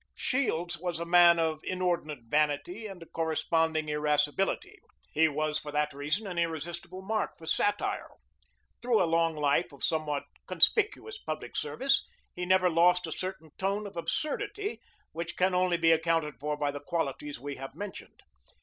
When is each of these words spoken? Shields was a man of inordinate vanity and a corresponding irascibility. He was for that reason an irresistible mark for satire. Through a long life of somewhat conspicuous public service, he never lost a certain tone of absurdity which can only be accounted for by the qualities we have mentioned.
Shields 0.15 0.79
was 0.79 0.99
a 0.99 1.05
man 1.05 1.37
of 1.37 1.59
inordinate 1.63 2.23
vanity 2.23 2.87
and 2.87 3.03
a 3.03 3.05
corresponding 3.05 3.87
irascibility. 3.87 4.79
He 5.13 5.27
was 5.27 5.59
for 5.59 5.71
that 5.71 5.93
reason 5.93 6.25
an 6.25 6.39
irresistible 6.39 7.03
mark 7.03 7.37
for 7.37 7.45
satire. 7.45 8.09
Through 8.81 9.03
a 9.03 9.05
long 9.05 9.35
life 9.35 9.71
of 9.71 9.83
somewhat 9.83 10.23
conspicuous 10.47 11.19
public 11.19 11.55
service, 11.55 12.03
he 12.33 12.47
never 12.47 12.67
lost 12.67 13.05
a 13.05 13.11
certain 13.11 13.51
tone 13.59 13.85
of 13.85 13.95
absurdity 13.95 14.81
which 15.11 15.37
can 15.37 15.53
only 15.53 15.77
be 15.77 15.91
accounted 15.91 16.39
for 16.39 16.57
by 16.57 16.71
the 16.71 16.79
qualities 16.81 17.39
we 17.39 17.57
have 17.57 17.75
mentioned. 17.75 18.21